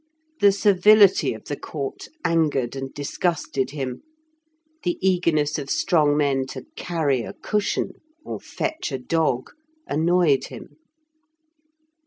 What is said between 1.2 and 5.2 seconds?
of the court angered and disgusted him; the